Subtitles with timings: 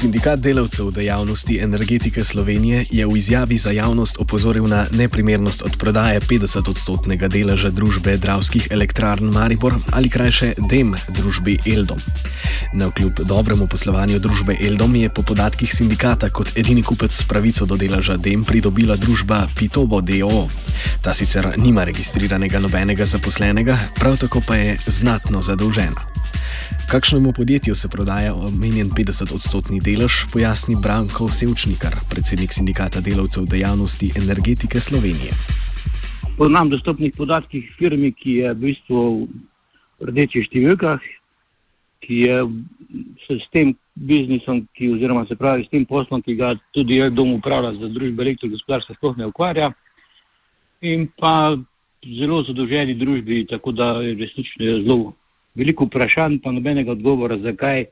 [0.00, 7.28] Sindikat delavcev dejavnosti energetike Slovenije je v izjavi za javnost opozoril na neprimernost odprodaje 50-odstotnega
[7.28, 12.00] deleža družbe Dravskih elektrarn Maribor ali krajše DEM družbi Eldom.
[12.72, 17.76] Na kljub dobremu poslovanju družbe Eldom je po podatkih sindikata kot edini kupec pravico do
[17.76, 20.48] deleža DEM pridobila družba Pitobo DO.
[21.04, 26.09] Ta sicer nima registriranega nobenega zaposlenega, prav tako pa je znatno zadolžena.
[26.90, 34.80] Kakšnemu podjetju se prodaja omenjen 50-odstotni delež, pojasni Branko Sevčnikar, predsednik sindikata delavcev dejavnosti energetike
[34.80, 35.30] Slovenije.
[36.38, 39.02] Po nam dostopnih podatkih firmi, ki je v bistvu
[40.00, 40.98] v rdečih številkah,
[42.02, 42.42] ki je
[43.38, 47.36] s tem biznisom, ki, oziroma se pravi s tem poslom, ki ga tudi je dom
[47.38, 49.70] upravlja za družbe elektrogospodarstva, sploh ne ukvarja.
[50.82, 51.54] In pa
[52.02, 55.14] zelo zadolženi družbi, tako da je resnično zelo
[55.54, 57.84] veliko vprašanj, pa nobenega odgovora, zakaj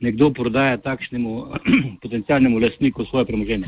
[0.00, 1.46] nekdo prodaja takšnemu
[2.02, 3.66] potencijalnemu lastniku svoje premoženje.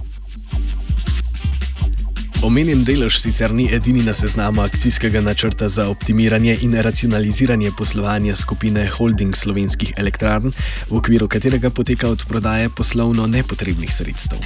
[2.41, 8.87] Omenjen delež sicer ni edini na seznamu akcijskega načrta za optimiranje in racionaliziranje poslovanja skupine
[8.89, 10.53] Holding slovenskih elektrarn,
[10.91, 14.41] v okviru katerega poteka odprodaje poslovno nepotrebnih sredstev.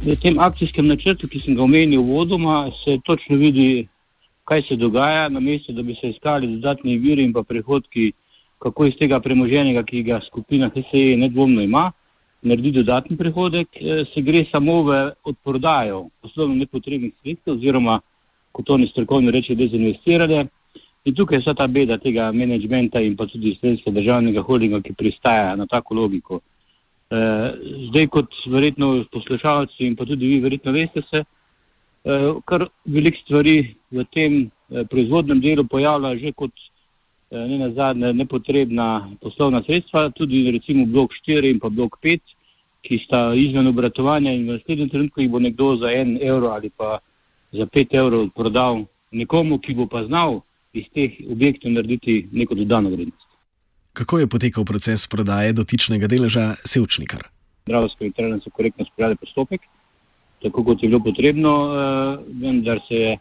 [0.00, 3.88] V tem akcijskem načrtu, ki sem ga omenil vodoma, se točno vidi,
[4.50, 8.12] kaj se dogaja, na mesto, da bi se iskali dodatni viri in pa prihodki,
[8.58, 11.92] kako iz tega premoženja, ki ga skupina HSE nedvomno ima,
[12.42, 18.00] naredi dodatni prihodek, eh, se gre samo v odprodajo poslovno nepotrebnih sredstev oziroma,
[18.52, 20.46] kot oni strokovno reče, dezinvestiranje.
[21.04, 24.98] In tukaj je vsa ta beda tega menedžmenta in pa tudi slovenskega državnega holdinga, ki
[24.98, 26.40] pristaja na tako logiko.
[27.10, 27.20] E,
[27.88, 31.39] zdaj, kot verjetno poslušalci in pa tudi vi verjetno veste, se Eh,
[32.44, 36.52] kar velik stvari v tem eh, proizvodnem delu pojavlja že kot
[37.30, 42.20] eh, ne nazadnje nepotrebna poslovna sredstva, tudi recimo blok 4 in pa blok 5,
[42.82, 46.70] ki sta izven obratovanja in v naslednjem trenutku jih bo nekdo za en evro ali
[46.70, 46.98] pa
[47.52, 50.40] za pet evrov prodal nekomu, ki bo pa znal
[50.72, 53.26] iz teh objektov narediti neko dodano vrednost.
[53.92, 57.26] Kako je potekal proces prodaje dotičnega deleža Sevčnikar?
[57.66, 59.60] Zdravstvo in trenutno so korektno sprejeli postopek
[60.42, 63.16] tako kot je bilo potrebno, uh, vendar se,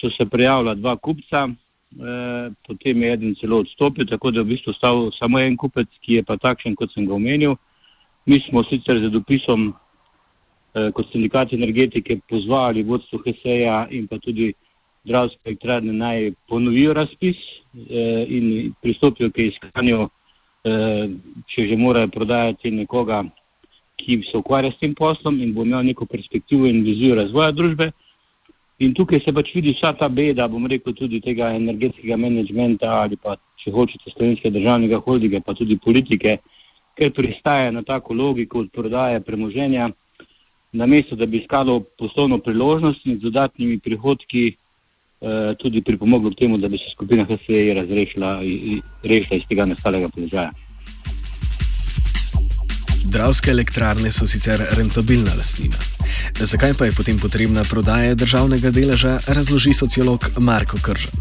[0.00, 4.52] so se prijavila dva kupca, uh, potem je eden celo odstopil, tako da je v
[4.54, 7.56] bistvu ostal samo en kupec, ki je pa takšen, kot sem ga omenil.
[8.26, 14.52] Mi smo sicer z dopisom uh, kot sindikat energetike pozvali vodstvo HSE-ja in pa tudi
[15.04, 21.04] zdravstvene elektrarne naj ponovijo razpis uh, in pristopijo k iskanju, uh,
[21.48, 23.24] če že morajo prodajati nekoga
[24.00, 27.90] ki se ukvarja s tem poslom in bo imel neko perspektivo in vizijo razvoja družbe.
[28.80, 33.18] In tukaj se pač vidi vsa ta beda, bom rekel, tudi tega energetskega menedžmenta ali
[33.20, 36.38] pa, če hočete, slovenskega državnega holdinga, pa tudi politike,
[36.96, 39.90] ker pristaje na tako logiko od prodaje premoženja,
[40.72, 46.58] namesto da bi iskalo poslovno priložnost in z dodatnimi prihodki eh, tudi pripomoglo k temu,
[46.58, 50.69] da bi se skupina HSE razrešila iz tega nastalega položaja.
[53.04, 55.78] Dravske elektrarne so sicer rentabilna lastnina.
[56.36, 61.14] Zakaj pa je potem potrebna prodaja državnega deleža, razloži sociolog Marko Kržan.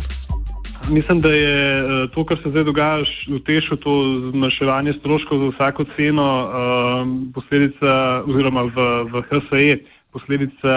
[0.89, 3.93] Mislim, da je eh, to, kar se zdaj dogaja v Tešu, to
[4.33, 9.77] zmanjševanje stroškov za vsako ceno, um, posledica, oziroma v, v HSE,
[10.11, 10.75] posledica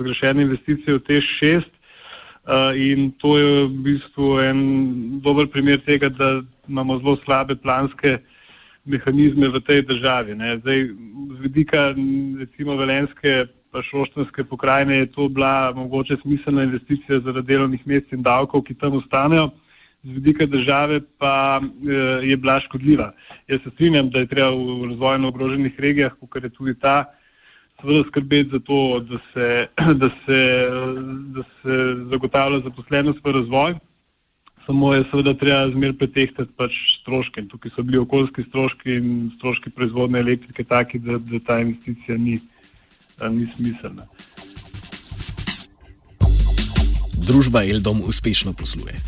[0.00, 1.72] zgrešene investicije v Teš 6.
[2.44, 4.60] Uh, in to je v bistvu en
[5.24, 8.33] dober primer tega, da imamo zelo slabe planske uh,
[8.84, 10.34] mehanizme v tej državi.
[10.34, 10.58] Ne.
[10.60, 10.78] Zdaj,
[11.34, 11.94] z vidika
[12.38, 18.22] recimo velenske pa šoštanske pokrajine je to bila mogoče smiselna investicija zaradi delovnih mest in
[18.22, 19.50] davkov, ki tam ostanejo.
[20.04, 21.96] Z vidika države pa e,
[22.28, 23.12] je bila škodljiva.
[23.48, 27.04] Jaz se strinjam, da je treba v razvojno ogroženih regijah, kot je tudi ta,
[27.80, 29.66] seveda skrbeti za to, da se,
[30.02, 30.40] da se,
[31.34, 31.80] da se
[32.12, 33.74] zagotavlja zaposlenost v razvoj
[34.66, 37.40] samo je seveda treba zmer pretehtati pač stroške.
[37.40, 42.18] In tukaj so bili okoljski stroški in stroški proizvodne elektrike taki, da, da ta investicija
[42.18, 42.38] ni,
[43.30, 44.06] ni smiselna.
[47.24, 48.98] Družba Eldom uspešno posluje.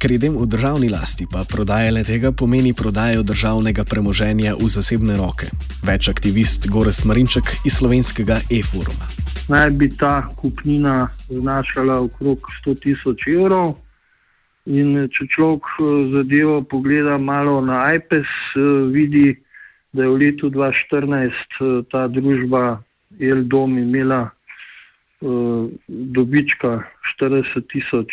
[0.00, 4.68] Ker je dem v državni lasti, pa prodaja le tega pomeni prodajo državnega premoženja v
[4.72, 5.50] zasebne roke.
[5.84, 9.08] Več aktivist Gorest Marinček iz slovenskega e-foruma.
[9.52, 13.76] Naj bi ta kupnina znašala okrog 100 tisoč evrov,
[14.66, 19.36] In če človek eh, zadevo pogleda malo na iPad, eh, vidi,
[19.94, 22.82] da je v letu 2014 eh, ta družba
[23.20, 24.30] Eldom imela
[25.88, 26.84] dobička
[27.16, 28.12] 40 tisoč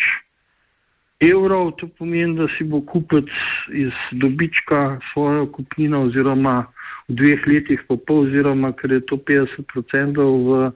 [1.20, 1.74] evrov.
[1.82, 3.28] To pomeni, da si bo kupec
[3.68, 6.64] iz dobička svojo kupnino oziroma
[7.10, 10.72] v dveh letih po pol, oziroma ker je to 50% v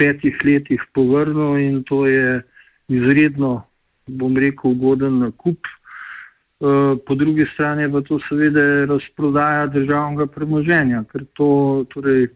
[0.00, 2.40] petih letih povrnil in to je
[2.88, 3.66] izredno,
[4.06, 5.58] bom rekel, ugoden nakup.
[6.60, 12.28] Eh, po drugi strani pa to seveda razprodaja državnega premoženja, ker to torej,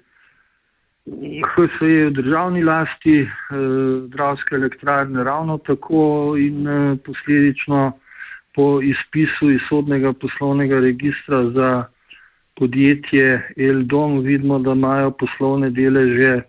[1.55, 3.31] HSE je v državni lasti, eh,
[4.13, 7.93] dravske elektrarne ravno tako in eh, posledično
[8.55, 11.85] po izpisu iz sodnega poslovnega registra za
[12.59, 16.43] podjetje Eldom vidimo, da imajo poslovne deleže,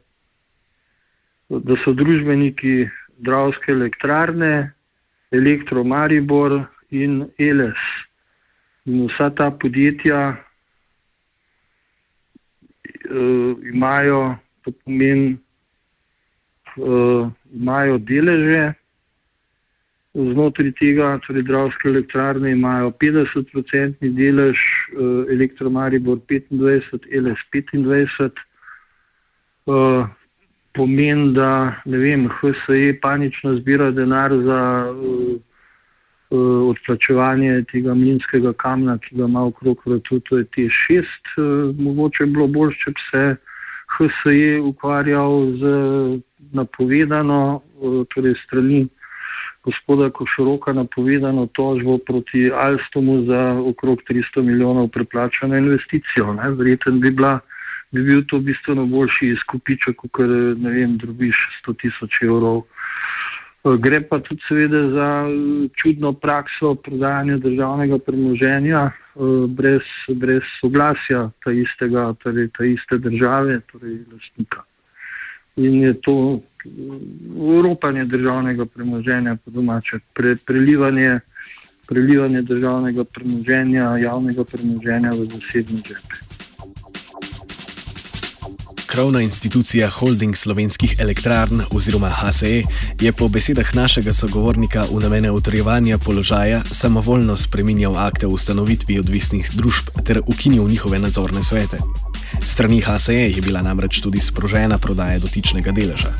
[1.50, 4.74] da so družbeniki dravske elektrarne,
[5.32, 7.80] Elektromaribor in Eles.
[8.86, 10.36] In vsa ta podjetja
[13.10, 15.38] uh, imajo, to pomeni,
[16.78, 18.74] uh, imajo deleže.
[20.12, 24.60] Znotraj tega, torej Dravske elektrarne imajo 50-odstotni delež,
[24.98, 28.42] uh, Elektromaribor 25, LS 25.
[29.70, 30.10] Uh,
[30.74, 35.36] pomeni, da ne vem, HSE panično zbira denar za uh,
[36.32, 41.04] uh, odplačevanje tega minskega kamna, ki ga ima okrog vrtu, to je T6.
[41.38, 43.28] Uh, mogoče bi bilo bolj, če bi se
[43.98, 45.76] HSE ukvarjal z
[46.54, 48.88] napovedano, uh, torej strani
[49.64, 56.34] gospoda Košoroka napovedano tožbo proti Alstomu za okrog 300 milijonov preplačano investicijo.
[56.58, 57.12] Verjetno bi,
[57.92, 60.28] bi bil to bistveno boljši izkupiček, kot
[60.58, 62.64] ne vem, drobiš 100 tisoč evrov.
[63.62, 65.08] Gre pa tudi seveda za
[65.78, 68.90] čudno prakso prodajanja državnega premoženja
[69.48, 69.86] brez,
[70.16, 74.64] brez soglasja ta, istega, torej ta iste države, torej lastnika.
[75.56, 76.40] In je to
[77.36, 81.20] uropanje državnega premoženja, po domače, pre, prelivanje,
[81.88, 86.51] prelivanje državnega premoženja, javnega premoženja v zasebne žepe.
[88.92, 92.64] Krovna institucija Holding slovenskih elektrarn oziroma HSE
[93.02, 99.52] je po besedah našega sogovornika v namene utrjevanja položaja samovoljno spreminjal akte o ustanovitvi odvisnih
[99.54, 101.80] družb ter ukinil njihove nadzorne svete.
[102.46, 106.12] Strani HSE je bila namreč tudi sprožena prodaja dotičnega deleža.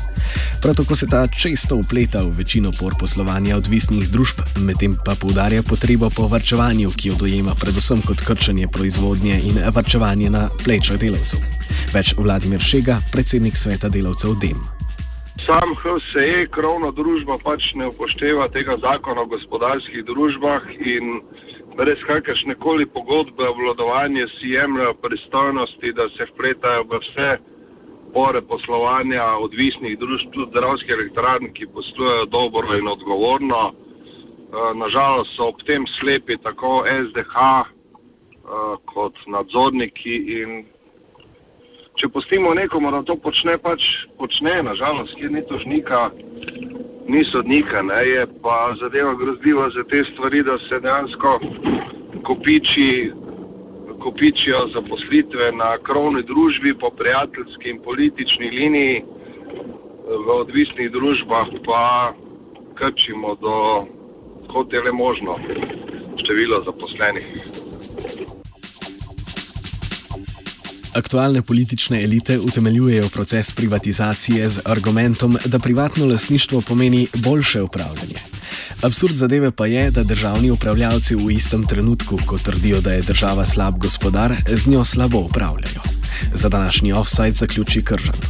[0.62, 5.62] Prav tako se ta često upleta v večino por poslovanja odvisnih družb, medtem pa poudarja
[5.62, 11.61] potrebo po varčevanju, ki jo dojema predvsem kot krčenje proizvodnje in varčevanje na plečah delavcev.
[11.94, 14.60] Več Vladimir Šega, predsednik sveta delavcev DEM.
[15.46, 21.18] Sam HSE, krovna družba, pač ne upošteva tega zakona o gospodarskih družbah in
[21.76, 27.30] brez kakršne koli pogodbe o vladovanju si jemljajo pristojnosti, da se vpletajo v vse
[28.12, 33.62] pore poslovanja odvisnih družb, tudi zdravskih elektrarn, ki poslujejo dobro in odgovorno.
[33.72, 40.64] Eh, Nažalost so ob tem slepi tako SDH eh, kot nadzorniki in
[42.02, 43.84] če pustimo nekomu, da to počne, pač
[44.18, 46.08] počne, nažalost, kjer ni tožnika,
[47.06, 51.36] ni sodnika, ne, je pa zadeva grozljiva za te stvari, da se dejansko
[52.26, 52.88] kopiči,
[54.02, 59.04] kopičijo zaposlitve na krovni družbi po prijateljski in politični liniji,
[60.26, 61.84] v odvisnih družbah pa
[62.74, 63.56] krčimo do,
[64.50, 65.38] kot je le možno,
[66.18, 67.61] število zaposlenih.
[70.94, 78.18] Aktualne politične elite utemeljujejo proces privatizacije z argumentom, da privatno lasništvo pomeni boljše upravljanje.
[78.84, 83.44] Absurd zadeve pa je, da državni upravljavci v istem trenutku, ko trdijo, da je država
[83.44, 85.80] slab gospodar, z njo slabo upravljajo.
[86.34, 88.20] Za današnji offside zaključi Kržan.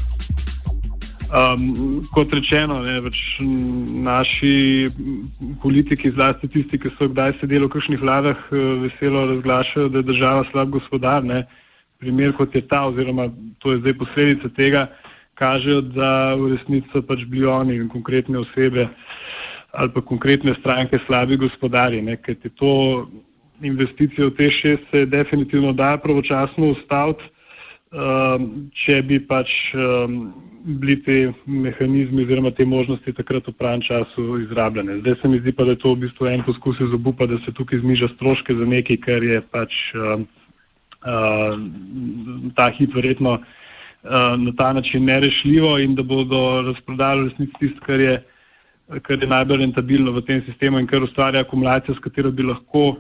[1.32, 3.16] Um, kot rečeno, ne, več
[4.04, 4.90] naši
[5.62, 10.10] politiki, zlasti tisti, ki so kdaj sedeli v kakšnih vladah, eh, veselo razglašajo, da je
[10.12, 11.24] država slab gospodar.
[11.24, 11.46] Ne
[12.02, 13.30] primer, kot je ta, oziroma
[13.62, 14.86] to je zdaj posledica tega,
[15.38, 18.88] kažejo, da v resnici so pač bili oni in konkretne osebe
[19.72, 22.02] ali pa konkretne stranke slabi gospodari.
[22.20, 22.72] Ker je to
[23.64, 28.48] investicija v te šest se definitivno da pravočasno ustaviti, um,
[28.84, 30.18] če bi pač um,
[30.82, 31.16] bili te
[31.46, 35.00] mehanizmi oziroma te možnosti takrat v pravem času izrabljene.
[35.00, 37.56] Zdaj se mi zdi pa, da je to v bistvu en poskus izobupa, da se
[37.56, 39.80] tukaj zniža stroške za nekaj, kar je pač.
[39.96, 40.28] Um,
[42.56, 48.00] ta hit verjetno uh, na ta način nerešljivo in da bodo razprodali resnici tisto, kar
[49.02, 52.88] kar je najbolj rentabilno v tem sistemu in kar ustvarja akumulacijo, s katero bi lahko
[52.88, 52.98] uh,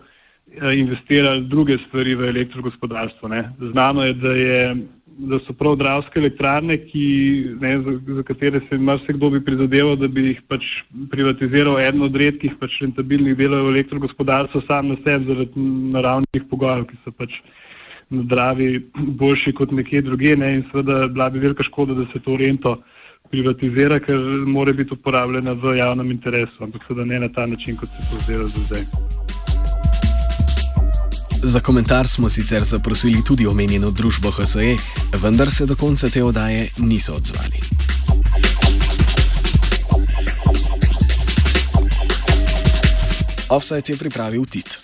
[0.74, 3.28] investirali druge stvari v elektrogospodarstvo.
[3.28, 3.52] Ne.
[3.72, 4.76] Znano je, da, je,
[5.30, 7.06] da so prav dravske elektrarne, ki,
[7.60, 10.66] ne, za, za katere se marsikdo bi prizadeval, da bi jih pač
[11.10, 15.66] privatiziral eden od redkih pač rentabilnih delov elektrogospodarstva sam na sebi zaradi
[15.96, 17.40] naravnih pogojev, ki so pač
[18.12, 20.54] na Dravi boljši kot nekje druge ne?
[20.54, 22.76] in seveda bila bi velika škoda, da se to rento
[23.30, 27.88] privatizira, ker mora biti uporabljena v javnem interesu, ampak seveda ne na ta način, kot
[27.88, 28.84] se to zdelo do zdaj.
[31.42, 34.76] Za komentar smo sicer zaprosili tudi omenjeno družbo HSE,
[35.22, 37.58] vendar se do konca te oddaje niso odzvali.
[43.50, 44.78] Offside je pripravil Tit.